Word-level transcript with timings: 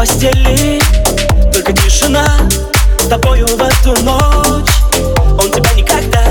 постели. 0.00 0.80
Только 1.52 1.74
тишина 1.74 2.24
с 2.98 3.06
тобою 3.06 3.46
в 3.46 3.60
эту 3.60 4.02
ночь. 4.02 4.70
Он 5.38 5.52
тебя 5.52 5.70
никогда 5.76 6.24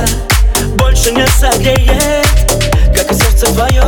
больше 0.76 1.12
не 1.12 1.28
согреет. 1.40 2.28
Как 2.96 3.12
и 3.12 3.14
сердце 3.14 3.46
твое 3.54 3.84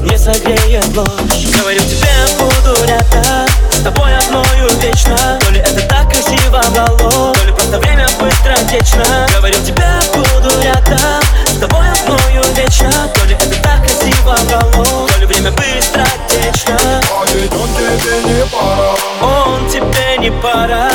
не 0.00 0.16
согреет 0.16 0.96
ложь. 0.96 1.44
Говорю 1.60 1.80
тебе, 1.80 2.08
буду 2.38 2.86
рядом 2.86 3.46
С 3.70 3.82
тобой 3.84 4.16
одною 4.16 4.70
вечно. 4.80 5.38
То 5.40 5.50
ли 5.50 5.60
это 5.60 5.82
так 5.88 6.10
красиво 6.10 6.62
дало 6.74 7.34
То 7.34 7.44
ли 7.44 7.52
просто 7.52 7.78
время 7.80 8.08
быстро 8.18 8.56
течно 8.70 9.26
Говорю 9.36 9.56
тебе, 9.62 9.88
буду 10.14 10.48
рядом 10.62 11.20
С 11.48 11.58
тобой 11.60 11.84
одною 11.90 12.42
вечно. 12.56 12.90
То 13.14 13.26
ли 13.26 13.34
это 13.34 13.62
так 13.62 13.82
красиво 13.82 14.38
дало 14.48 15.06
То 15.06 15.18
ли 15.18 15.26
время 15.26 15.50
быстро 15.50 16.06
течно 16.30 16.78
А 17.10 17.26
тебе 20.52 20.66
не 20.66 20.91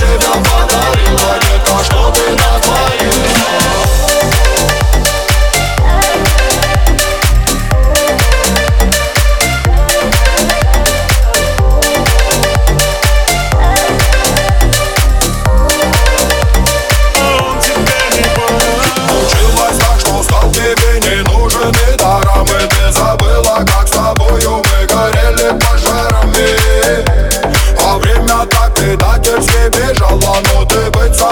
наполовину 0.00 0.44
Ты 0.44 0.53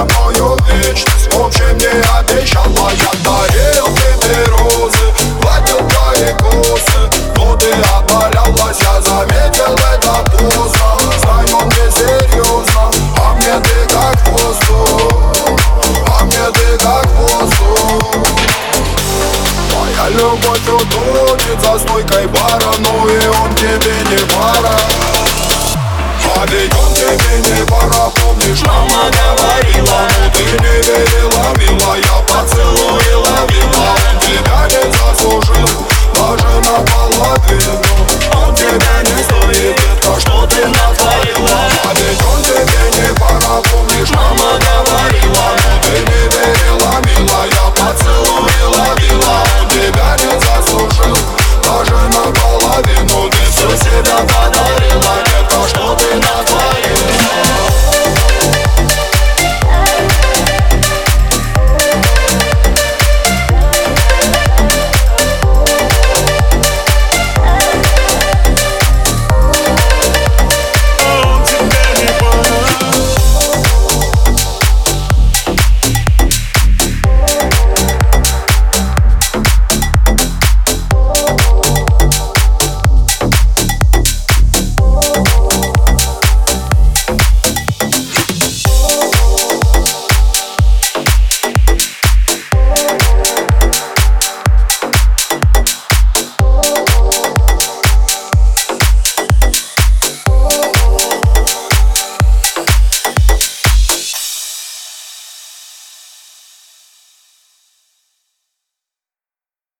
ты 0.02 0.14
мною 0.14 0.58
вечность 0.66 1.32
В 1.32 1.40
общем, 1.40 1.76
не 1.78 1.86
обещала 1.86 2.90
Я 2.90 3.12
дарил 3.24 3.86
тебе 3.96 4.44
розы, 4.46 5.12
гладил 5.40 5.78
твои 5.88 6.32
косы. 6.34 7.10
Но 7.36 7.56
ты 7.56 7.70
опалялась, 7.96 8.78
я 8.80 9.00
заметил 9.00 9.74
это 9.74 10.30
поздно 10.30 10.96
Знаю, 11.20 11.66
мне 11.66 11.90
серьезно, 11.90 12.90
а 13.16 13.34
мне 13.34 13.60
ты 13.60 13.94
как 13.94 14.28
воздух 14.28 15.22
а 16.06 16.24
мне 16.24 16.52
ты 16.52 16.78
как 16.78 17.06
воздух 17.06 18.14
Моя 19.74 20.08
любовь 20.10 20.68
утонет 20.68 21.60
за 21.60 21.78
стойкой 21.78 22.26
бара 22.26 22.72
Ну 22.78 23.08
и 23.08 23.26
он 23.28 23.54
тебе 23.54 23.94
не 24.10 24.18
пара. 24.32 24.76
А 26.36 26.46
ведь 26.46 26.74
он 26.74 26.94
тебе 26.94 27.54
не 27.54 27.66
пара 27.66 28.11